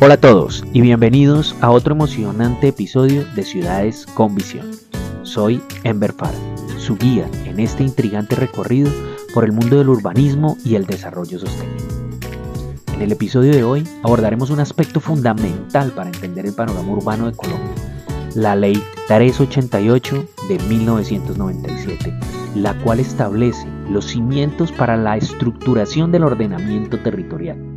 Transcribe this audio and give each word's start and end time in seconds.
Hola 0.00 0.14
a 0.14 0.20
todos 0.20 0.64
y 0.72 0.80
bienvenidos 0.80 1.56
a 1.60 1.72
otro 1.72 1.92
emocionante 1.92 2.68
episodio 2.68 3.24
de 3.34 3.42
Ciudades 3.42 4.06
con 4.06 4.32
Visión. 4.36 4.70
Soy 5.24 5.60
Enver 5.82 6.12
Fara, 6.12 6.38
su 6.78 6.96
guía 6.96 7.28
en 7.46 7.58
este 7.58 7.82
intrigante 7.82 8.36
recorrido 8.36 8.92
por 9.34 9.44
el 9.44 9.50
mundo 9.50 9.76
del 9.76 9.88
urbanismo 9.88 10.56
y 10.64 10.76
el 10.76 10.86
desarrollo 10.86 11.40
sostenible. 11.40 11.82
En 12.94 13.02
el 13.02 13.10
episodio 13.10 13.50
de 13.50 13.64
hoy 13.64 13.88
abordaremos 14.04 14.50
un 14.50 14.60
aspecto 14.60 15.00
fundamental 15.00 15.90
para 15.90 16.10
entender 16.10 16.46
el 16.46 16.54
panorama 16.54 16.92
urbano 16.92 17.28
de 17.28 17.36
Colombia, 17.36 17.74
la 18.36 18.54
Ley 18.54 18.80
388 19.08 20.24
de 20.48 20.58
1997, 20.60 22.14
la 22.54 22.72
cual 22.84 23.00
establece 23.00 23.66
los 23.90 24.04
cimientos 24.04 24.70
para 24.70 24.96
la 24.96 25.16
estructuración 25.16 26.12
del 26.12 26.22
ordenamiento 26.22 27.00
territorial 27.00 27.67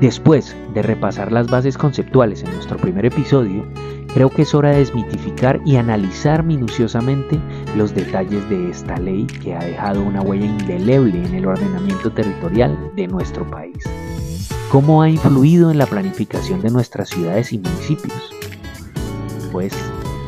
Después 0.00 0.54
de 0.74 0.82
repasar 0.82 1.32
las 1.32 1.46
bases 1.46 1.78
conceptuales 1.78 2.42
en 2.42 2.52
nuestro 2.52 2.76
primer 2.76 3.06
episodio, 3.06 3.64
creo 4.12 4.28
que 4.28 4.42
es 4.42 4.54
hora 4.54 4.70
de 4.70 4.78
desmitificar 4.78 5.58
y 5.64 5.76
analizar 5.76 6.42
minuciosamente 6.42 7.40
los 7.76 7.94
detalles 7.94 8.46
de 8.50 8.70
esta 8.70 8.98
ley 8.98 9.26
que 9.26 9.54
ha 9.54 9.64
dejado 9.64 10.02
una 10.02 10.20
huella 10.20 10.44
indeleble 10.44 11.24
en 11.24 11.34
el 11.34 11.46
ordenamiento 11.46 12.12
territorial 12.12 12.76
de 12.94 13.06
nuestro 13.06 13.46
país. 13.50 13.84
¿Cómo 14.70 15.00
ha 15.00 15.08
influido 15.08 15.70
en 15.70 15.78
la 15.78 15.86
planificación 15.86 16.60
de 16.60 16.70
nuestras 16.70 17.08
ciudades 17.08 17.54
y 17.54 17.58
municipios? 17.58 18.34
Pues 19.50 19.72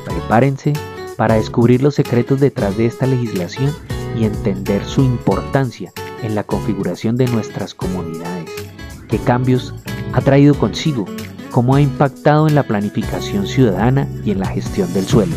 prepárense 0.06 0.72
para 1.18 1.34
descubrir 1.34 1.82
los 1.82 1.94
secretos 1.94 2.40
detrás 2.40 2.78
de 2.78 2.86
esta 2.86 3.04
legislación 3.04 3.70
y 4.18 4.24
entender 4.24 4.82
su 4.86 5.02
importancia 5.02 5.92
en 6.22 6.34
la 6.34 6.44
configuración 6.44 7.16
de 7.16 7.26
nuestras 7.26 7.74
comunidades 7.74 8.67
qué 9.08 9.18
cambios 9.18 9.74
ha 10.12 10.20
traído 10.20 10.54
consigo, 10.54 11.06
cómo 11.50 11.74
ha 11.74 11.80
impactado 11.80 12.46
en 12.46 12.54
la 12.54 12.62
planificación 12.62 13.46
ciudadana 13.46 14.08
y 14.24 14.30
en 14.30 14.40
la 14.40 14.46
gestión 14.46 14.92
del 14.92 15.06
suelo. 15.06 15.34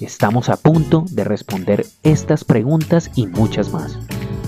Estamos 0.00 0.48
a 0.48 0.56
punto 0.56 1.04
de 1.10 1.24
responder 1.24 1.86
estas 2.02 2.44
preguntas 2.44 3.10
y 3.14 3.26
muchas 3.26 3.72
más, 3.72 3.98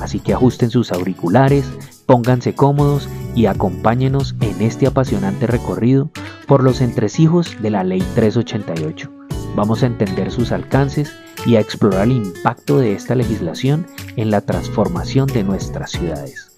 así 0.01 0.21
que 0.21 0.33
ajusten 0.33 0.71
sus 0.71 0.93
auriculares, 0.93 1.65
pónganse 2.07 2.55
cómodos 2.55 3.09
y 3.35 3.47
acompáñenos 3.47 4.35
en 4.41 4.63
este 4.63 4.87
apasionante 4.87 5.47
recorrido 5.47 6.11
por 6.47 6.63
los 6.63 6.81
entresijos 6.81 7.57
de 7.61 7.71
la 7.71 7.85
Ley 7.85 8.03
388. 8.15 9.11
Vamos 9.57 9.83
a 9.83 9.87
entender 9.87 10.31
sus 10.31 10.53
alcances 10.53 11.13
y 11.47 11.57
a 11.57 11.61
explorar 11.61 12.05
el 12.05 12.13
impacto 12.13 12.79
de 12.79 12.93
esta 12.93 13.15
legislación 13.15 13.87
en 14.17 14.31
la 14.31 14.41
transformación 14.43 15.27
de 15.27 15.43
nuestras 15.43 15.91
ciudades. 15.91 16.50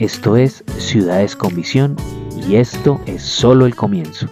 Esto 0.00 0.36
es 0.36 0.64
Ciudades 0.78 1.36
con 1.36 1.54
Visión 1.54 1.94
y 2.48 2.56
esto 2.56 3.00
es 3.06 3.22
solo 3.22 3.64
el 3.64 3.76
comienzo. 3.76 4.26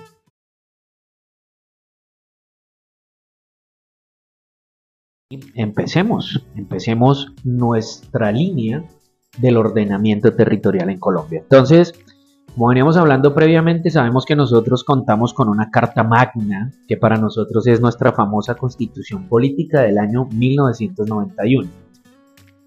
Empecemos, 5.55 6.45
empecemos 6.57 7.33
nuestra 7.45 8.33
línea 8.33 8.85
del 9.39 9.57
ordenamiento 9.57 10.35
territorial 10.35 10.91
en 10.91 10.99
Colombia. 10.99 11.39
Entonces, 11.43 11.95
como 12.55 12.67
veníamos 12.67 12.97
hablando 12.97 13.33
previamente, 13.33 13.91
sabemos 13.91 14.25
que 14.25 14.35
nosotros 14.35 14.83
contamos 14.83 15.33
con 15.33 15.49
una 15.49 15.71
carta 15.71 16.03
magna, 16.03 16.73
que 16.89 16.97
para 16.97 17.17
nosotros 17.17 17.69
es 17.69 17.81
nuestra 17.81 18.13
famosa 18.13 18.57
constitución 18.57 19.29
política 19.29 19.83
del 19.83 19.99
año 19.99 20.27
1991. 20.27 21.82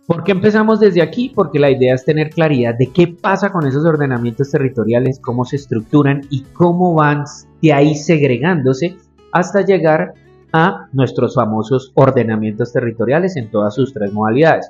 ¿Por 0.07 0.23
qué 0.23 0.33
empezamos 0.33 0.79
desde 0.79 1.01
aquí? 1.01 1.31
Porque 1.33 1.57
la 1.57 1.71
idea 1.71 1.95
es 1.95 2.05
tener 2.05 2.29
claridad 2.29 2.75
de 2.77 2.87
qué 2.87 3.07
pasa 3.07 3.51
con 3.51 3.65
esos 3.65 3.83
ordenamientos 3.85 4.51
territoriales, 4.51 5.19
cómo 5.19 5.45
se 5.45 5.55
estructuran 5.55 6.21
y 6.29 6.41
cómo 6.53 6.93
van 6.93 7.23
de 7.59 7.73
ahí 7.73 7.95
segregándose 7.95 8.97
hasta 9.31 9.61
llegar 9.61 10.13
a 10.53 10.87
nuestros 10.93 11.33
famosos 11.33 11.91
ordenamientos 11.95 12.71
territoriales 12.71 13.35
en 13.35 13.49
todas 13.49 13.73
sus 13.73 13.93
tres 13.93 14.13
modalidades. 14.13 14.69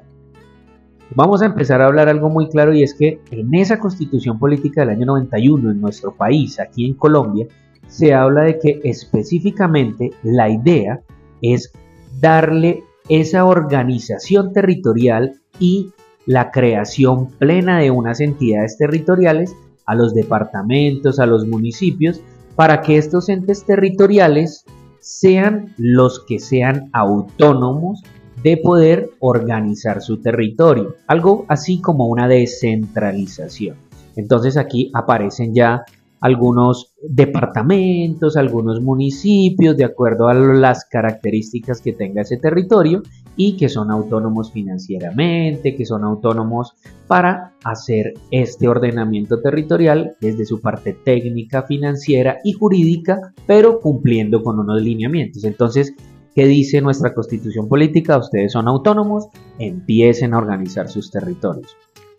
Vamos 1.13 1.41
a 1.41 1.47
empezar 1.47 1.81
a 1.81 1.87
hablar 1.87 2.07
algo 2.07 2.29
muy 2.29 2.47
claro 2.47 2.73
y 2.73 2.81
es 2.81 2.93
que 2.93 3.19
en 3.29 3.53
esa 3.55 3.77
constitución 3.77 4.39
política 4.39 4.81
del 4.81 4.91
año 4.91 5.05
91 5.05 5.69
en 5.69 5.81
nuestro 5.81 6.15
país, 6.15 6.61
aquí 6.61 6.85
en 6.87 6.93
Colombia, 6.93 7.45
se 7.87 8.13
habla 8.13 8.43
de 8.43 8.57
que 8.57 8.79
específicamente 8.85 10.11
la 10.23 10.49
idea 10.49 11.01
es 11.41 11.73
darle 12.21 12.84
esa 13.09 13.45
organización 13.45 14.53
territorial 14.53 15.41
y 15.59 15.91
la 16.25 16.51
creación 16.51 17.27
plena 17.37 17.79
de 17.79 17.91
unas 17.91 18.19
entidades 18.19 18.77
territoriales 18.77 19.55
a 19.85 19.95
los 19.95 20.13
departamentos, 20.13 21.19
a 21.19 21.25
los 21.25 21.45
municipios, 21.45 22.21
para 22.55 22.81
que 22.81 22.97
estos 22.97 23.29
entes 23.29 23.65
territoriales 23.65 24.65
sean 24.99 25.73
los 25.77 26.25
que 26.25 26.39
sean 26.39 26.89
autónomos 26.93 28.01
de 28.41 28.57
poder 28.57 29.11
organizar 29.19 30.01
su 30.01 30.17
territorio, 30.17 30.95
algo 31.07 31.45
así 31.47 31.79
como 31.79 32.07
una 32.07 32.27
descentralización. 32.27 33.77
Entonces 34.15 34.57
aquí 34.57 34.91
aparecen 34.93 35.53
ya 35.53 35.83
algunos 36.25 36.95
departamentos, 37.07 38.35
algunos 38.35 38.81
municipios, 38.81 39.77
de 39.77 39.83
acuerdo 39.83 40.27
a 40.27 40.33
las 40.33 40.83
características 40.85 41.81
que 41.81 41.93
tenga 41.93 42.23
ese 42.23 42.37
territorio 42.37 43.03
y 43.35 43.57
que 43.57 43.69
son 43.69 43.91
autónomos 43.91 44.51
financieramente, 44.51 45.75
que 45.75 45.85
son 45.85 46.03
autónomos 46.03 46.73
para 47.05 47.53
hacer 47.63 48.15
este 48.31 48.67
ordenamiento 48.67 49.39
territorial 49.39 50.15
desde 50.19 50.45
su 50.45 50.59
parte 50.61 50.93
técnica, 50.93 51.61
financiera 51.61 52.39
y 52.43 52.53
jurídica, 52.53 53.19
pero 53.45 53.79
cumpliendo 53.79 54.41
con 54.41 54.59
unos 54.59 54.81
lineamientos. 54.81 55.43
Entonces, 55.43 55.93
¿qué 56.33 56.47
dice 56.47 56.81
nuestra 56.81 57.13
constitución 57.13 57.69
política? 57.69 58.17
Ustedes 58.17 58.51
son 58.51 58.67
autónomos, 58.67 59.27
empiecen 59.59 60.33
a 60.33 60.39
organizar 60.39 60.87
sus 60.89 61.11
territorios. 61.11 61.77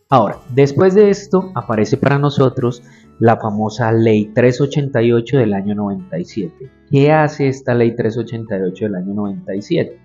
Ahora, 0.08 0.38
después 0.54 0.94
de 0.94 1.10
esto 1.10 1.50
aparece 1.56 1.96
para 1.96 2.16
nosotros 2.16 2.80
la 3.18 3.38
famosa 3.38 3.90
Ley 3.90 4.26
388 4.26 5.38
del 5.38 5.52
año 5.52 5.74
97. 5.74 6.70
¿Qué 6.88 7.10
hace 7.10 7.48
esta 7.48 7.74
Ley 7.74 7.96
388 7.96 8.84
del 8.84 8.94
año 8.94 9.14
97? 9.14 9.98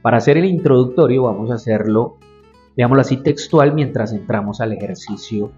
Para 0.00 0.16
hacer 0.16 0.38
el 0.38 0.46
introductorio 0.46 1.24
vamos 1.24 1.50
a 1.50 1.54
hacerlo, 1.54 2.16
digámoslo 2.74 3.02
así, 3.02 3.18
textual 3.18 3.74
mientras 3.74 4.14
entramos 4.14 4.62
al 4.62 4.72
ejercicio 4.72 5.52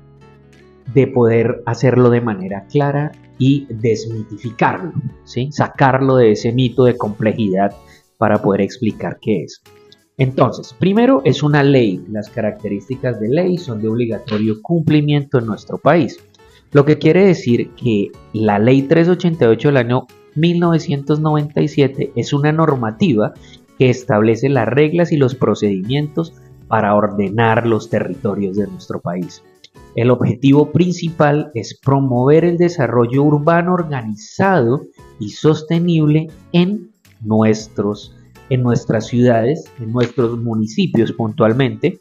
de 0.92 1.06
poder 1.06 1.62
hacerlo 1.64 2.10
de 2.10 2.20
manera 2.20 2.64
clara 2.66 3.12
y 3.38 3.66
desmitificarlo, 3.70 4.92
¿sí? 5.22 5.52
sacarlo 5.52 6.16
de 6.16 6.32
ese 6.32 6.52
mito 6.52 6.84
de 6.84 6.96
complejidad 6.96 7.72
para 8.18 8.42
poder 8.42 8.62
explicar 8.62 9.18
qué 9.20 9.44
es. 9.44 9.62
Entonces, 10.18 10.74
primero 10.78 11.20
es 11.24 11.42
una 11.42 11.62
ley. 11.62 12.02
Las 12.08 12.30
características 12.30 13.20
de 13.20 13.28
ley 13.28 13.58
son 13.58 13.82
de 13.82 13.88
obligatorio 13.88 14.62
cumplimiento 14.62 15.38
en 15.38 15.46
nuestro 15.46 15.76
país. 15.76 16.18
Lo 16.72 16.84
que 16.84 16.98
quiere 16.98 17.26
decir 17.26 17.70
que 17.70 18.10
la 18.32 18.58
ley 18.58 18.82
388 18.82 19.68
del 19.68 19.76
año 19.76 20.06
1997 20.34 22.12
es 22.16 22.32
una 22.32 22.52
normativa 22.52 23.34
que 23.78 23.90
establece 23.90 24.48
las 24.48 24.66
reglas 24.66 25.12
y 25.12 25.18
los 25.18 25.34
procedimientos 25.34 26.32
para 26.66 26.94
ordenar 26.94 27.66
los 27.66 27.90
territorios 27.90 28.56
de 28.56 28.66
nuestro 28.66 29.00
país. 29.00 29.42
El 29.94 30.10
objetivo 30.10 30.72
principal 30.72 31.50
es 31.54 31.78
promover 31.78 32.44
el 32.44 32.56
desarrollo 32.56 33.22
urbano 33.22 33.74
organizado 33.74 34.82
y 35.20 35.30
sostenible 35.30 36.28
en 36.52 36.90
nuestros 37.20 38.15
en 38.50 38.62
nuestras 38.62 39.06
ciudades, 39.06 39.64
en 39.80 39.92
nuestros 39.92 40.38
municipios 40.38 41.12
puntualmente, 41.12 42.00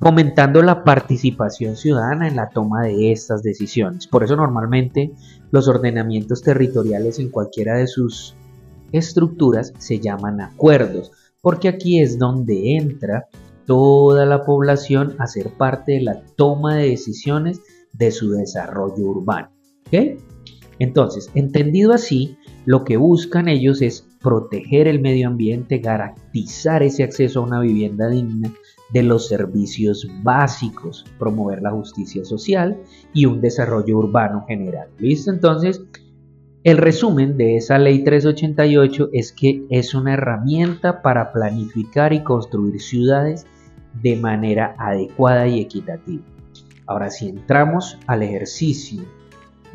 fomentando 0.00 0.62
la 0.62 0.84
participación 0.84 1.76
ciudadana 1.76 2.28
en 2.28 2.36
la 2.36 2.50
toma 2.50 2.82
de 2.82 3.12
estas 3.12 3.42
decisiones. 3.42 4.06
Por 4.06 4.22
eso 4.22 4.36
normalmente 4.36 5.12
los 5.50 5.68
ordenamientos 5.68 6.42
territoriales 6.42 7.18
en 7.18 7.30
cualquiera 7.30 7.76
de 7.76 7.86
sus 7.86 8.34
estructuras 8.92 9.72
se 9.78 9.98
llaman 9.98 10.40
acuerdos, 10.40 11.10
porque 11.40 11.68
aquí 11.68 12.00
es 12.00 12.18
donde 12.18 12.76
entra 12.76 13.26
toda 13.66 14.24
la 14.24 14.44
población 14.44 15.14
a 15.18 15.26
ser 15.26 15.50
parte 15.50 15.92
de 15.92 16.02
la 16.02 16.22
toma 16.36 16.76
de 16.76 16.90
decisiones 16.90 17.60
de 17.92 18.10
su 18.12 18.30
desarrollo 18.30 19.04
urbano. 19.04 19.50
Entonces, 20.78 21.30
entendido 21.34 21.92
así, 21.92 22.38
lo 22.64 22.84
que 22.84 22.96
buscan 22.96 23.48
ellos 23.48 23.82
es 23.82 24.07
proteger 24.20 24.88
el 24.88 25.00
medio 25.00 25.28
ambiente, 25.28 25.78
garantizar 25.78 26.82
ese 26.82 27.04
acceso 27.04 27.40
a 27.40 27.44
una 27.44 27.60
vivienda 27.60 28.08
digna, 28.08 28.52
de 28.90 29.02
los 29.02 29.28
servicios 29.28 30.08
básicos, 30.22 31.04
promover 31.18 31.60
la 31.60 31.70
justicia 31.70 32.24
social 32.24 32.78
y 33.12 33.26
un 33.26 33.40
desarrollo 33.40 33.98
urbano 33.98 34.44
general. 34.48 34.88
¿Listo? 34.98 35.30
Entonces, 35.30 35.82
el 36.64 36.78
resumen 36.78 37.36
de 37.36 37.56
esa 37.56 37.78
ley 37.78 38.02
388 38.02 39.10
es 39.12 39.32
que 39.32 39.64
es 39.70 39.94
una 39.94 40.14
herramienta 40.14 41.02
para 41.02 41.32
planificar 41.32 42.12
y 42.12 42.22
construir 42.22 42.80
ciudades 42.80 43.46
de 44.02 44.16
manera 44.16 44.74
adecuada 44.78 45.46
y 45.46 45.60
equitativa. 45.60 46.24
Ahora, 46.86 47.10
si 47.10 47.28
entramos 47.28 47.98
al 48.06 48.22
ejercicio 48.22 49.02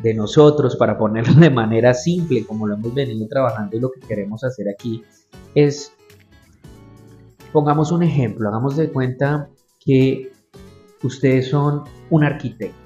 de 0.02 0.14
nosotros, 0.14 0.76
para 0.76 0.98
ponerlo 0.98 1.34
de 1.40 1.50
manera 1.50 1.94
simple, 1.94 2.44
como 2.46 2.66
lo 2.66 2.74
hemos 2.74 2.94
venido 2.94 3.26
trabajando 3.28 3.76
y 3.76 3.80
lo 3.80 3.90
que 3.90 4.00
queremos 4.00 4.44
hacer 4.44 4.68
aquí, 4.68 5.02
es, 5.54 5.92
pongamos 7.52 7.92
un 7.92 8.02
ejemplo, 8.02 8.48
hagamos 8.48 8.76
de 8.76 8.90
cuenta 8.90 9.48
que 9.80 10.32
ustedes 11.02 11.48
son 11.48 11.84
un 12.10 12.24
arquitecto 12.24 12.84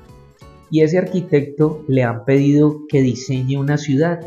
y 0.70 0.82
ese 0.82 0.98
arquitecto 0.98 1.84
le 1.88 2.02
han 2.02 2.24
pedido 2.24 2.86
que 2.88 3.00
diseñe 3.00 3.56
una 3.56 3.78
ciudad 3.78 4.20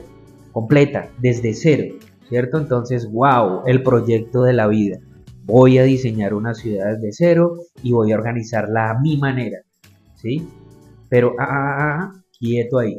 completa, 0.51 1.10
desde 1.19 1.54
cero, 1.54 1.95
¿cierto? 2.28 2.57
Entonces, 2.57 3.10
wow, 3.12 3.62
el 3.66 3.83
proyecto 3.83 4.44
de 4.44 4.54
la 4.54 4.68
vida. 4.68 5.00
Voy 5.44 5.78
a 5.78 5.83
diseñar 5.83 6.33
una 6.33 6.54
ciudad 6.54 6.95
desde 6.95 7.12
cero 7.12 7.56
y 7.83 7.92
voy 7.92 8.12
a 8.12 8.16
organizarla 8.16 8.92
a 8.92 9.00
mi 9.00 9.18
manera, 9.18 9.60
¿sí? 10.16 10.48
Pero, 11.10 11.36
ah, 11.39 11.45
ah, 11.50 11.75
ah, 11.78 11.98
ah, 12.00 12.24
quieto 12.41 12.79
ahí. 12.79 12.97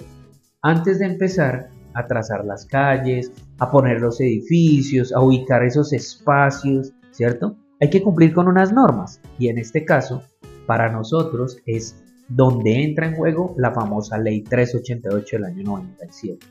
Antes 0.62 1.00
de 1.00 1.06
empezar 1.06 1.68
a 1.92 2.06
trazar 2.06 2.44
las 2.44 2.64
calles, 2.64 3.32
a 3.58 3.70
poner 3.70 4.00
los 4.00 4.20
edificios, 4.20 5.12
a 5.12 5.20
ubicar 5.20 5.64
esos 5.64 5.92
espacios, 5.92 6.92
¿cierto? 7.10 7.56
Hay 7.80 7.90
que 7.90 8.02
cumplir 8.02 8.32
con 8.32 8.46
unas 8.48 8.72
normas 8.72 9.20
y 9.38 9.48
en 9.48 9.58
este 9.58 9.84
caso, 9.84 10.22
para 10.66 10.90
nosotros 10.90 11.58
es 11.66 11.96
donde 12.28 12.84
entra 12.84 13.08
en 13.08 13.16
juego 13.16 13.54
la 13.58 13.72
famosa 13.72 14.16
ley 14.16 14.42
388 14.42 15.36
del 15.36 15.44
año 15.44 15.64
97. 15.64 16.46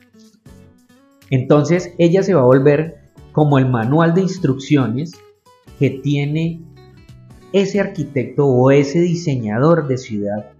Entonces 1.30 1.94
ella 1.98 2.22
se 2.22 2.34
va 2.34 2.42
a 2.42 2.44
volver 2.46 3.10
como 3.32 3.58
el 3.58 3.68
manual 3.68 4.14
de 4.14 4.20
instrucciones 4.20 5.12
que 5.78 5.88
tiene 5.88 6.60
ese 7.54 7.80
arquitecto 7.80 8.46
o 8.46 8.70
ese 8.70 9.00
diseñador 9.00 9.88
de 9.88 9.96
ciudad 9.96 10.50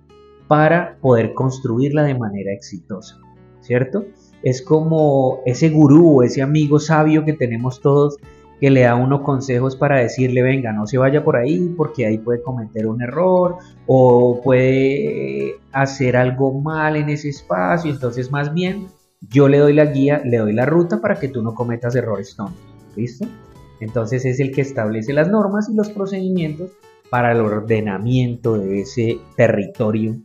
para 0.53 0.99
poder 1.01 1.33
construirla 1.33 2.03
de 2.03 2.15
manera 2.15 2.53
exitosa, 2.53 3.19
¿cierto? 3.63 4.05
Es 4.43 4.61
como 4.61 5.41
ese 5.47 5.71
gurú 5.71 6.21
ese 6.21 6.43
amigo 6.43 6.79
sabio 6.79 7.25
que 7.25 7.33
tenemos 7.33 7.81
todos 7.81 8.19
que 8.61 8.69
le 8.69 8.83
da 8.83 8.95
uno 8.95 9.23
consejos 9.23 9.77
para 9.77 10.01
decirle, 10.01 10.43
venga, 10.43 10.71
no 10.75 10.87
se 10.87 10.99
vaya 10.99 11.25
por 11.25 11.39
ahí 11.39 11.73
porque 11.75 12.05
ahí 12.05 12.19
puede 12.19 12.43
cometer 12.43 12.87
un 12.87 13.01
error 13.01 13.57
o 13.87 14.43
puede 14.45 15.55
hacer 15.73 16.19
algo 16.19 16.61
mal 16.61 16.97
en 16.97 17.09
ese 17.09 17.31
espacio, 17.31 17.91
entonces 17.91 18.31
más 18.31 18.53
bien 18.53 18.89
yo 19.31 19.49
le 19.49 19.57
doy 19.57 19.73
la 19.73 19.87
guía, 19.87 20.21
le 20.23 20.37
doy 20.37 20.53
la 20.53 20.67
ruta 20.67 21.01
para 21.01 21.19
que 21.19 21.29
tú 21.29 21.43
no 21.43 21.55
cometas 21.55 21.97
errores 21.97 22.37
tontos. 22.37 22.61
¿Listo? 22.95 23.27
Entonces 23.81 24.27
es 24.27 24.39
el 24.39 24.53
que 24.53 24.61
establece 24.61 25.15
las 25.15 25.31
normas 25.31 25.71
y 25.71 25.75
los 25.75 25.89
procedimientos 25.89 26.73
para 27.09 27.33
el 27.33 27.41
ordenamiento 27.41 28.59
de 28.59 28.83
ese 28.83 29.19
territorio 29.35 30.17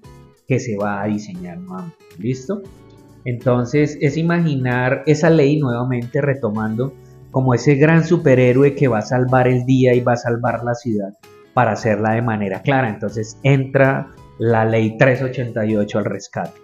que 0.48 0.60
se 0.60 0.78
va 0.78 1.02
a 1.02 1.08
diseñar 1.08 1.60
nuevamente. 1.60 1.98
¿Listo? 2.18 2.62
Entonces 3.26 3.98
es 4.00 4.18
imaginar 4.18 5.04
esa 5.06 5.30
ley 5.30 5.60
nuevamente 5.60 6.22
retomando 6.22 6.94
como 7.32 7.54
ese 7.54 7.76
gran 7.76 8.06
superhéroe 8.06 8.74
que 8.74 8.88
va 8.88 9.00
a 9.00 9.02
salvar 9.02 9.48
el 9.48 9.66
día 9.66 9.94
y 9.94 10.00
va 10.00 10.14
a 10.14 10.18
salvar 10.18 10.64
la 10.64 10.74
ciudad 10.74 11.14
para 11.54 11.74
hacerla 11.74 12.14
de 12.14 12.22
manera 12.22 12.62
clara. 12.62 12.90
Entonces 12.90 13.38
entra 13.44 14.14
la 14.40 14.64
ley 14.64 14.98
388 14.98 15.98
al 15.98 16.06
rescate. 16.06 16.60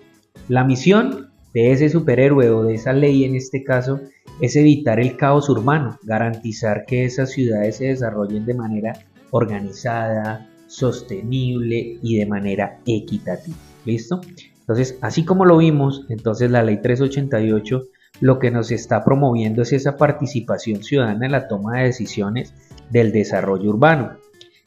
La 0.47 0.63
misión 0.63 1.31
de 1.53 1.71
ese 1.71 1.89
superhéroe 1.89 2.49
o 2.49 2.63
de 2.63 2.75
esa 2.75 2.93
ley 2.93 3.25
en 3.25 3.35
este 3.35 3.63
caso 3.63 3.99
es 4.41 4.55
evitar 4.55 4.99
el 4.99 5.17
caos 5.17 5.49
urbano, 5.49 5.99
garantizar 6.03 6.85
que 6.85 7.05
esas 7.05 7.31
ciudades 7.31 7.77
se 7.77 7.85
desarrollen 7.85 8.45
de 8.45 8.53
manera 8.53 8.93
organizada, 9.31 10.49
sostenible 10.67 11.99
y 12.01 12.17
de 12.17 12.25
manera 12.25 12.79
equitativa. 12.85 13.57
¿Listo? 13.85 14.21
Entonces, 14.59 14.97
así 15.01 15.25
como 15.25 15.45
lo 15.45 15.57
vimos, 15.57 16.05
entonces 16.09 16.49
la 16.49 16.63
ley 16.63 16.81
388 16.81 17.83
lo 18.21 18.39
que 18.39 18.51
nos 18.51 18.71
está 18.71 19.03
promoviendo 19.03 19.63
es 19.63 19.73
esa 19.73 19.97
participación 19.97 20.83
ciudadana 20.83 21.25
en 21.25 21.31
la 21.31 21.47
toma 21.47 21.77
de 21.77 21.85
decisiones 21.85 22.53
del 22.89 23.11
desarrollo 23.11 23.71
urbano. 23.71 24.13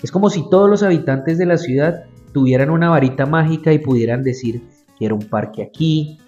Es 0.03 0.11
como 0.11 0.31
si 0.31 0.49
todos 0.51 0.69
los 0.69 0.83
habitantes 0.83 1.39
de 1.39 1.47
la 1.47 1.57
ciudad 1.57 2.05
tuvieran 2.33 2.71
una 2.71 2.91
varita 2.91 3.25
mágica 3.25 3.73
y 3.73 3.79
pudieran 3.79 4.23
decir, 4.23 4.63
quiero 4.99 5.15
un 5.15 5.23
parque 5.23 5.63
aquí, 5.63 6.19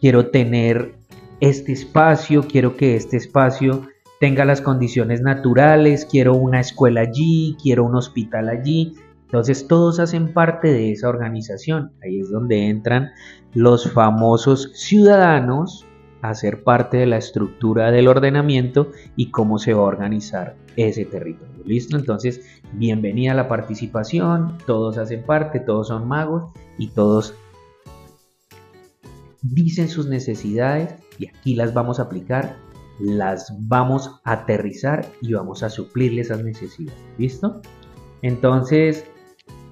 quiero 0.00 0.28
tener 0.28 0.94
este 1.40 1.72
espacio, 1.72 2.42
quiero 2.42 2.76
que 2.76 2.94
este 2.94 3.16
espacio 3.16 3.88
tenga 4.20 4.44
las 4.44 4.60
condiciones 4.60 5.20
naturales, 5.22 6.06
quiero 6.06 6.34
una 6.34 6.60
escuela 6.60 7.00
allí, 7.00 7.56
quiero 7.60 7.84
un 7.84 7.96
hospital 7.96 8.48
allí. 8.48 8.94
Entonces 9.26 9.66
todos 9.66 9.98
hacen 9.98 10.32
parte 10.32 10.72
de 10.72 10.92
esa 10.92 11.08
organización. 11.08 11.92
Ahí 12.02 12.20
es 12.20 12.30
donde 12.30 12.68
entran 12.68 13.10
los 13.54 13.90
famosos 13.90 14.70
ciudadanos 14.74 15.84
a 16.22 16.34
ser 16.34 16.62
parte 16.62 16.96
de 16.96 17.06
la 17.06 17.18
estructura 17.18 17.90
del 17.90 18.08
ordenamiento 18.08 18.90
y 19.16 19.30
cómo 19.30 19.58
se 19.58 19.74
va 19.74 19.82
a 19.82 19.86
organizar 19.86 20.56
ese 20.76 21.04
territorio. 21.04 21.62
¿Listo? 21.64 21.96
Entonces, 21.96 22.40
bienvenida 22.72 23.32
a 23.32 23.34
la 23.34 23.48
participación, 23.48 24.58
todos 24.66 24.98
hacen 24.98 25.24
parte, 25.24 25.58
todos 25.58 25.88
son 25.88 26.06
magos 26.06 26.52
y 26.78 26.88
todos 26.88 27.34
dicen 29.42 29.88
sus 29.88 30.06
necesidades 30.06 30.94
y 31.18 31.28
aquí 31.28 31.54
las 31.54 31.74
vamos 31.74 31.98
a 31.98 32.04
aplicar, 32.04 32.56
las 33.00 33.52
vamos 33.68 34.20
a 34.24 34.32
aterrizar 34.32 35.06
y 35.20 35.32
vamos 35.32 35.62
a 35.62 35.70
suplirle 35.70 36.22
esas 36.22 36.44
necesidades. 36.44 36.98
¿Listo? 37.18 37.60
Entonces, 38.22 39.04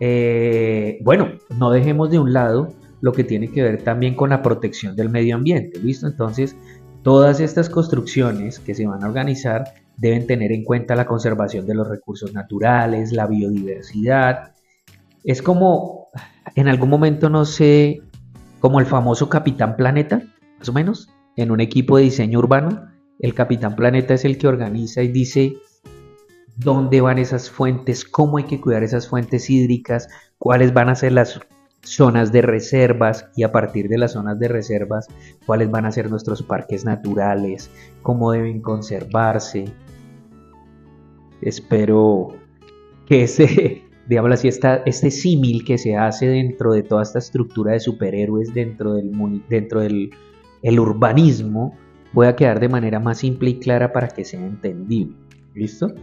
eh, 0.00 0.98
bueno, 1.02 1.32
no 1.58 1.70
dejemos 1.70 2.10
de 2.10 2.18
un 2.18 2.32
lado 2.32 2.74
lo 3.00 3.12
que 3.12 3.24
tiene 3.24 3.50
que 3.50 3.62
ver 3.62 3.82
también 3.82 4.14
con 4.14 4.30
la 4.30 4.42
protección 4.42 4.96
del 4.96 5.10
medio 5.10 5.36
ambiente. 5.36 5.78
¿Listo? 5.78 6.06
Entonces, 6.06 6.56
todas 7.02 7.40
estas 7.40 7.68
construcciones 7.68 8.58
que 8.58 8.74
se 8.74 8.86
van 8.86 9.04
a 9.04 9.08
organizar 9.08 9.64
deben 9.96 10.26
tener 10.26 10.52
en 10.52 10.64
cuenta 10.64 10.96
la 10.96 11.06
conservación 11.06 11.66
de 11.66 11.74
los 11.74 11.88
recursos 11.88 12.32
naturales, 12.32 13.12
la 13.12 13.26
biodiversidad. 13.26 14.54
Es 15.22 15.42
como, 15.42 16.08
en 16.54 16.68
algún 16.68 16.90
momento 16.90 17.28
no 17.28 17.44
sé, 17.44 18.02
como 18.60 18.80
el 18.80 18.86
famoso 18.86 19.28
Capitán 19.28 19.76
Planeta, 19.76 20.22
más 20.58 20.68
o 20.68 20.72
menos, 20.72 21.10
en 21.36 21.50
un 21.50 21.60
equipo 21.60 21.98
de 21.98 22.04
diseño 22.04 22.38
urbano. 22.38 22.88
El 23.20 23.34
Capitán 23.34 23.76
Planeta 23.76 24.14
es 24.14 24.24
el 24.24 24.38
que 24.38 24.48
organiza 24.48 25.02
y 25.02 25.08
dice 25.08 25.54
dónde 26.56 27.00
van 27.00 27.18
esas 27.18 27.50
fuentes, 27.50 28.04
cómo 28.04 28.38
hay 28.38 28.44
que 28.44 28.60
cuidar 28.60 28.82
esas 28.82 29.08
fuentes 29.08 29.50
hídricas, 29.50 30.08
cuáles 30.38 30.72
van 30.72 30.88
a 30.88 30.94
ser 30.94 31.12
las 31.12 31.40
zonas 31.82 32.32
de 32.32 32.42
reservas 32.42 33.26
y 33.36 33.42
a 33.42 33.52
partir 33.52 33.88
de 33.88 33.98
las 33.98 34.12
zonas 34.12 34.38
de 34.38 34.48
reservas 34.48 35.06
cuáles 35.46 35.70
van 35.70 35.84
a 35.84 35.92
ser 35.92 36.10
nuestros 36.10 36.42
parques 36.42 36.84
naturales, 36.84 37.70
cómo 38.02 38.32
deben 38.32 38.60
conservarse. 38.60 39.66
Espero 41.42 42.28
que 43.06 43.22
ese, 43.24 43.82
digamos 44.08 44.32
así, 44.32 44.48
este 44.48 45.10
símil 45.10 45.64
que 45.64 45.78
se 45.78 45.96
hace 45.96 46.26
dentro 46.26 46.72
de 46.72 46.82
toda 46.82 47.02
esta 47.02 47.18
estructura 47.18 47.72
de 47.72 47.80
superhéroes 47.80 48.54
dentro 48.54 48.94
del, 48.94 49.12
dentro 49.48 49.80
del 49.80 50.10
el 50.62 50.80
urbanismo 50.80 51.76
pueda 52.14 52.34
quedar 52.36 52.58
de 52.58 52.70
manera 52.70 52.98
más 52.98 53.18
simple 53.18 53.50
y 53.50 53.58
clara 53.58 53.92
para 53.92 54.08
que 54.08 54.24
sea 54.24 54.40
entendible. 54.40 55.14
¿Listo? 55.54 55.94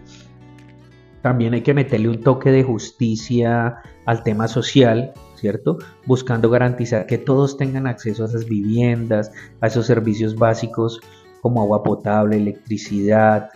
También 1.21 1.53
hay 1.53 1.61
que 1.61 1.73
meterle 1.73 2.09
un 2.09 2.21
toque 2.21 2.51
de 2.51 2.63
justicia 2.63 3.77
al 4.05 4.23
tema 4.23 4.47
social, 4.47 5.13
¿cierto? 5.35 5.77
Buscando 6.05 6.49
garantizar 6.49 7.05
que 7.05 7.17
todos 7.17 7.57
tengan 7.57 7.87
acceso 7.87 8.23
a 8.23 8.27
esas 8.27 8.45
viviendas, 8.45 9.31
a 9.61 9.67
esos 9.67 9.85
servicios 9.85 10.35
básicos 10.35 10.99
como 11.41 11.61
agua 11.61 11.83
potable, 11.83 12.37
electricidad. 12.37 13.49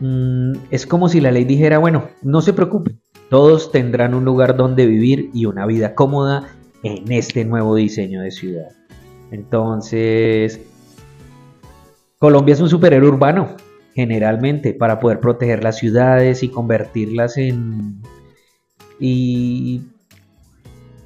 Mm, 0.00 0.52
es 0.70 0.86
como 0.86 1.08
si 1.08 1.20
la 1.20 1.30
ley 1.30 1.44
dijera, 1.44 1.78
bueno, 1.78 2.08
no 2.22 2.40
se 2.40 2.52
preocupen, 2.52 3.00
todos 3.28 3.72
tendrán 3.72 4.14
un 4.14 4.24
lugar 4.24 4.56
donde 4.56 4.86
vivir 4.86 5.30
y 5.32 5.46
una 5.46 5.66
vida 5.66 5.94
cómoda 5.94 6.48
en 6.82 7.10
este 7.12 7.44
nuevo 7.44 7.74
diseño 7.74 8.20
de 8.22 8.30
ciudad. 8.30 8.68
Entonces, 9.30 10.60
Colombia 12.18 12.52
es 12.52 12.60
un 12.60 12.68
superhéroe 12.68 13.08
urbano, 13.08 13.56
generalmente, 13.94 14.74
para 14.74 15.00
poder 15.00 15.20
proteger 15.20 15.62
las 15.62 15.78
ciudades 15.78 16.42
y 16.42 16.48
convertirlas 16.48 17.36
en... 17.36 18.02
y 18.98 19.82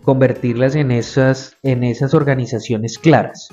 convertirlas 0.02 0.76
en 0.76 0.92
esas, 0.92 1.56
en 1.62 1.82
esas 1.82 2.14
organizaciones 2.14 2.98
claras. 2.98 3.48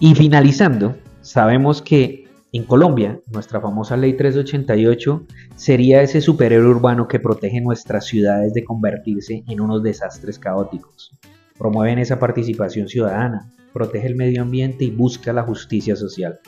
Y 0.00 0.16
finalizando, 0.16 0.96
sabemos 1.20 1.80
que 1.80 2.22
en 2.54 2.64
Colombia, 2.64 3.18
nuestra 3.32 3.62
famosa 3.62 3.96
Ley 3.96 4.12
388 4.12 5.26
sería 5.56 6.02
ese 6.02 6.20
superhéroe 6.20 6.68
urbano 6.68 7.08
que 7.08 7.18
protege 7.18 7.62
nuestras 7.62 8.04
ciudades 8.04 8.52
de 8.52 8.62
convertirse 8.62 9.42
en 9.48 9.60
unos 9.60 9.82
desastres 9.82 10.38
caóticos. 10.38 11.16
Promueven 11.56 11.98
esa 11.98 12.18
participación 12.18 12.88
ciudadana, 12.88 13.50
protege 13.72 14.06
el 14.06 14.16
medio 14.16 14.42
ambiente 14.42 14.84
y 14.84 14.90
busca 14.90 15.32
la 15.32 15.44
justicia 15.44 15.96
social. 15.96 16.40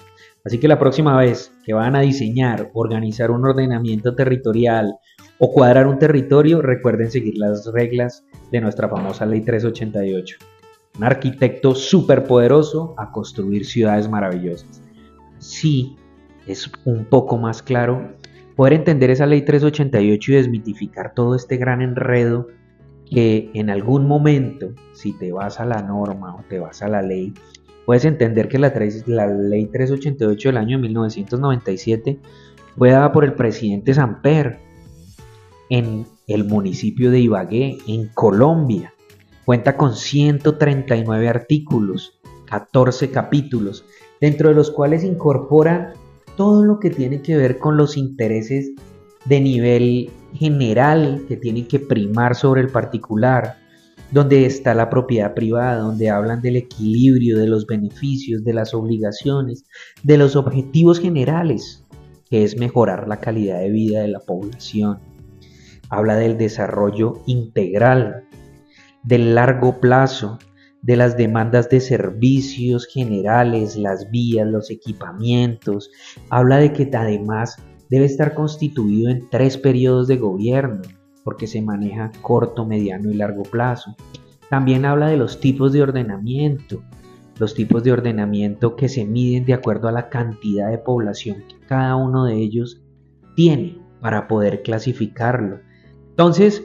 Así 0.45 0.59
que 0.59 0.69
la 0.69 0.79
próxima 0.79 1.17
vez 1.17 1.53
que 1.65 1.73
van 1.73 1.97
a 1.97 2.01
diseñar, 2.01 2.71
organizar 2.75 3.31
un 3.31 3.47
ordenamiento 3.47 4.15
territorial 4.15 4.95
o 5.39 5.51
cuadrar 5.51 5.87
un 5.87 5.99
territorio, 5.99 6.61
recuerden 6.61 7.11
seguir 7.11 7.39
las 7.39 7.67
reglas 7.73 8.25
de 8.53 8.61
nuestra 8.61 8.89
famosa 8.89 9.25
Ley 9.25 9.41
388. 9.41 10.37
un 10.99 11.05
arquitecto 11.05 11.75
superpoderoso 11.75 12.95
a 12.99 13.11
construir 13.11 13.65
ciudades 13.65 14.09
maravillosas. 14.09 14.83
Sí, 15.39 15.97
es 16.47 16.71
un 16.85 17.07
poco 17.07 17.37
más 17.37 17.63
claro 17.63 18.15
poder 18.55 18.75
entender 18.75 19.11
esa 19.11 19.27
ley 19.27 19.43
388 19.43 20.33
y 20.33 20.35
desmitificar 20.37 21.15
todo 21.15 21.35
este 21.35 21.57
gran 21.57 21.83
enredo 21.83 22.47
que 23.11 23.51
en 23.55 23.71
algún 23.71 24.07
momento, 24.07 24.73
si 24.93 25.13
te 25.19 25.33
vas 25.33 25.59
a 25.59 25.65
la 25.65 25.83
norma 25.83 26.37
o 26.37 26.45
te 26.49 26.59
vas 26.59 26.83
a 26.83 26.89
la 26.89 27.03
ley, 27.03 27.35
puedes 27.85 28.05
entender 28.05 28.49
que 28.49 28.59
la, 28.59 28.73
ley 29.27 29.67
388 29.67 30.49
del 30.49 30.57
año 30.57 30.79
1997 30.79 32.19
fue 32.77 32.91
dada 32.91 33.13
por 33.13 33.25
el 33.25 33.35
presidente 33.35 33.95
Samper 33.95 34.59
en 35.71 36.07
el 36.27 36.45
municipio 36.45 37.11
de 37.11 37.21
Ibagué, 37.21 37.79
en 37.87 38.09
Colombia. 38.09 38.95
Cuenta 39.45 39.77
con 39.77 39.95
139 39.95 41.29
artículos, 41.29 42.19
14 42.47 43.11
capítulos, 43.11 43.85
dentro 44.21 44.49
de 44.49 44.55
los 44.55 44.71
cuales 44.71 45.05
incorpora 45.05 45.93
todo 46.37 46.65
lo 46.65 46.81
que 46.81 46.91
tiene 46.91 47.21
que 47.21 47.37
ver 47.37 47.59
con 47.59 47.77
los 47.77 47.97
intereses 47.97 48.73
de 49.25 49.41
nivel 49.41 50.11
general 50.35 51.25
que 51.29 51.37
tienen 51.37 51.67
que 51.67 51.79
primar 51.79 52.35
sobre 52.35 52.63
el 52.63 52.69
particular, 52.69 53.64
donde 54.15 54.47
está 54.47 54.75
la 54.75 54.91
propiedad 54.91 55.35
privada, 55.35 55.79
donde 55.79 56.09
hablan 56.09 56.41
del 56.41 56.55
equilibrio, 56.55 57.37
de 57.37 57.49
los 57.49 57.67
beneficios, 57.67 58.45
de 58.45 58.55
las 58.55 58.73
obligaciones, 58.73 59.65
de 60.05 60.17
los 60.17 60.37
objetivos 60.37 61.01
generales, 61.01 61.85
que 62.31 62.45
es 62.45 62.57
mejorar 62.57 63.09
la 63.09 63.19
calidad 63.19 63.59
de 63.59 63.71
vida 63.71 64.03
de 64.03 64.09
la 64.09 64.21
población. 64.21 65.01
Habla 65.91 66.15
del 66.15 66.39
desarrollo 66.39 67.15
integral, 67.27 68.23
del 69.03 69.35
largo 69.35 69.81
plazo, 69.81 70.39
de 70.81 70.95
las 70.95 71.17
demandas 71.17 71.69
de 71.69 71.81
servicios 71.81 72.87
generales, 72.87 73.77
las 73.77 74.13
vías, 74.13 74.47
los 74.47 74.71
equipamientos. 74.71 75.91
Habla 76.31 76.59
de 76.59 76.73
que 76.73 76.89
además 76.95 77.57
debe 77.91 78.05
estar 78.05 78.35
constituido 78.35 79.11
en 79.11 79.29
tres 79.29 79.59
periodos 79.59 80.07
de 80.07 80.19
gobierno, 80.19 80.83
porque 81.25 81.47
se 81.47 81.63
maneja 81.63 82.13
corto, 82.23 82.65
mediano 82.67 83.11
y 83.11 83.15
largo 83.15 83.43
plazo. 83.43 83.97
También 84.51 84.85
habla 84.85 85.09
de 85.09 85.17
los 85.17 85.41
tipos 85.41 85.73
de 85.73 85.83
ordenamiento, 85.83 86.83
los 87.39 87.55
tipos 87.55 87.83
de 87.83 87.93
ordenamiento 87.93 88.77
que 88.77 88.89
se 88.89 89.05
miden 89.05 89.45
de 89.45 89.55
acuerdo 89.55 89.89
a 89.89 89.93
la 89.93 90.09
cantidad 90.09 90.71
de 90.71 90.79
población 90.79 91.43
que 91.49 91.67
cada 91.67 91.97
uno 91.97 92.25
de 92.25 92.37
ellos 92.37 92.83
tiene 93.35 93.79
para 94.01 94.29
poder 94.29 94.63
clasificarlo. 94.63 95.61
Entonces, 96.11 96.63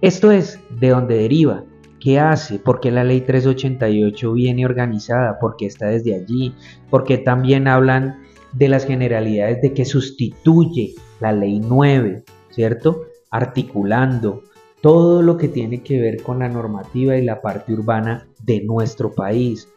esto 0.00 0.30
es 0.30 0.60
de 0.78 0.90
donde 0.90 1.16
deriva. 1.16 1.64
¿Qué 2.00 2.20
hace? 2.20 2.60
¿Por 2.60 2.78
qué 2.78 2.92
la 2.92 3.02
ley 3.02 3.22
388 3.22 4.32
viene 4.32 4.64
organizada? 4.64 5.40
¿Por 5.40 5.56
qué 5.56 5.66
está 5.66 5.88
desde 5.88 6.14
allí? 6.14 6.54
¿Por 6.88 7.02
qué 7.02 7.18
también 7.18 7.66
hablan 7.66 8.22
de 8.52 8.68
las 8.68 8.86
generalidades 8.86 9.60
de 9.60 9.74
que 9.74 9.84
sustituye 9.84 10.94
la 11.20 11.32
ley 11.32 11.60
9, 11.60 12.22
¿cierto? 12.50 13.07
Articulando 13.30 14.42
todo 14.80 15.22
lo 15.22 15.36
que 15.36 15.48
tiene 15.48 15.82
que 15.82 16.00
ver 16.00 16.22
con 16.22 16.38
la 16.38 16.48
normativa 16.48 17.16
y 17.16 17.24
la 17.24 17.40
parte 17.40 17.72
urbana 17.72 18.28
de 18.44 18.60
nuestro 18.62 19.12
país, 19.12 19.68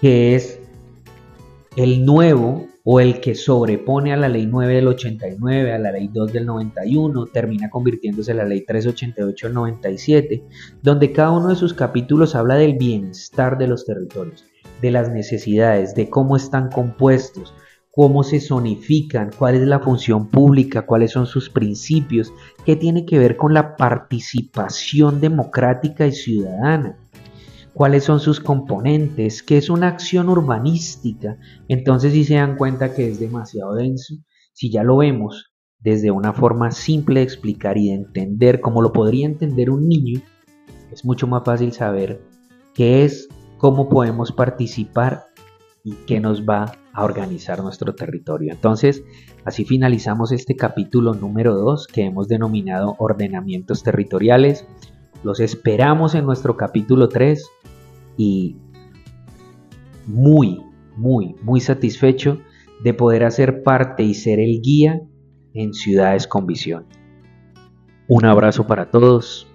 que 0.00 0.34
es 0.34 0.60
el 1.76 2.04
nuevo 2.04 2.66
o 2.86 3.00
el 3.00 3.20
que 3.20 3.34
sobrepone 3.34 4.12
a 4.12 4.16
la 4.16 4.28
ley 4.28 4.46
9 4.46 4.74
del 4.74 4.88
89, 4.88 5.72
a 5.72 5.78
la 5.78 5.90
ley 5.90 6.10
2 6.12 6.32
del 6.32 6.44
91, 6.44 7.26
termina 7.26 7.70
convirtiéndose 7.70 8.32
en 8.32 8.36
la 8.36 8.44
ley 8.44 8.64
388 8.66 9.46
del 9.46 9.54
97, 9.54 10.44
donde 10.82 11.10
cada 11.12 11.30
uno 11.30 11.48
de 11.48 11.56
sus 11.56 11.72
capítulos 11.72 12.34
habla 12.34 12.56
del 12.56 12.74
bienestar 12.74 13.56
de 13.56 13.68
los 13.68 13.86
territorios, 13.86 14.44
de 14.82 14.90
las 14.90 15.10
necesidades, 15.10 15.94
de 15.94 16.10
cómo 16.10 16.36
están 16.36 16.70
compuestos, 16.70 17.54
cómo 17.94 18.24
se 18.24 18.40
zonifican, 18.40 19.30
cuál 19.38 19.54
es 19.54 19.62
la 19.62 19.78
función 19.78 20.28
pública, 20.28 20.84
cuáles 20.84 21.12
son 21.12 21.26
sus 21.26 21.48
principios, 21.48 22.32
qué 22.64 22.74
tiene 22.74 23.06
que 23.06 23.18
ver 23.18 23.36
con 23.36 23.54
la 23.54 23.76
participación 23.76 25.20
democrática 25.20 26.04
y 26.04 26.12
ciudadana, 26.12 26.98
cuáles 27.72 28.02
son 28.02 28.18
sus 28.18 28.40
componentes, 28.40 29.44
qué 29.44 29.58
es 29.58 29.70
una 29.70 29.88
acción 29.88 30.28
urbanística. 30.28 31.38
Entonces 31.68 32.12
si 32.12 32.24
se 32.24 32.34
dan 32.34 32.56
cuenta 32.56 32.94
que 32.94 33.08
es 33.08 33.20
demasiado 33.20 33.74
denso, 33.74 34.14
si 34.52 34.72
ya 34.72 34.82
lo 34.82 34.96
vemos 34.96 35.52
desde 35.78 36.10
una 36.10 36.32
forma 36.32 36.72
simple 36.72 37.20
de 37.20 37.26
explicar 37.26 37.78
y 37.78 37.88
de 37.88 37.94
entender 37.94 38.60
como 38.60 38.82
lo 38.82 38.92
podría 38.92 39.26
entender 39.26 39.70
un 39.70 39.86
niño, 39.86 40.20
es 40.90 41.04
mucho 41.04 41.28
más 41.28 41.44
fácil 41.44 41.72
saber 41.72 42.20
qué 42.74 43.04
es, 43.04 43.28
cómo 43.58 43.88
podemos 43.88 44.32
participar 44.32 45.26
y 45.84 45.92
qué 46.06 46.18
nos 46.18 46.44
va 46.44 46.72
a 46.94 47.04
organizar 47.04 47.62
nuestro 47.62 47.94
territorio. 47.94 48.50
Entonces, 48.52 49.04
así 49.44 49.66
finalizamos 49.66 50.32
este 50.32 50.56
capítulo 50.56 51.12
número 51.12 51.54
2 51.54 51.86
que 51.88 52.06
hemos 52.06 52.26
denominado 52.26 52.96
ordenamientos 52.98 53.82
territoriales. 53.82 54.66
Los 55.22 55.40
esperamos 55.40 56.14
en 56.14 56.24
nuestro 56.24 56.56
capítulo 56.56 57.08
3 57.10 57.46
y 58.16 58.56
muy, 60.06 60.62
muy, 60.96 61.36
muy 61.42 61.60
satisfecho 61.60 62.38
de 62.82 62.94
poder 62.94 63.24
hacer 63.24 63.62
parte 63.62 64.02
y 64.02 64.14
ser 64.14 64.40
el 64.40 64.60
guía 64.62 65.02
en 65.52 65.74
Ciudades 65.74 66.26
con 66.26 66.46
Visión. 66.46 66.86
Un 68.08 68.24
abrazo 68.24 68.66
para 68.66 68.90
todos 68.90 69.46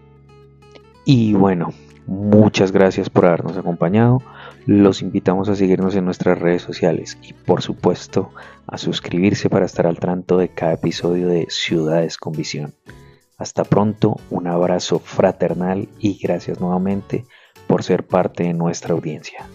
y 1.06 1.34
bueno, 1.34 1.70
muchas 2.10 2.72
gracias 2.72 3.10
por 3.10 3.26
habernos 3.26 3.56
acompañado. 3.56 4.22
Los 4.66 5.02
invitamos 5.02 5.48
a 5.50 5.56
seguirnos 5.56 5.96
en 5.96 6.06
nuestras 6.06 6.40
redes 6.40 6.62
sociales 6.62 7.18
y 7.22 7.34
por 7.34 7.62
supuesto 7.62 8.32
a 8.68 8.78
suscribirse 8.78 9.50
para 9.50 9.66
estar 9.66 9.86
al 9.86 10.00
tanto 10.00 10.38
de 10.38 10.50
cada 10.50 10.74
episodio 10.74 11.28
de 11.28 11.48
Ciudades 11.50 12.18
con 12.18 12.34
Visión. 12.34 12.74
Hasta 13.38 13.64
pronto, 13.64 14.18
un 14.30 14.48
abrazo 14.48 15.00
fraternal 15.00 15.88
y 16.00 16.20
gracias 16.22 16.60
nuevamente 16.60 17.26
por 17.68 17.84
ser 17.84 18.06
parte 18.06 18.44
de 18.44 18.54
nuestra 18.54 18.94
audiencia. 18.94 19.46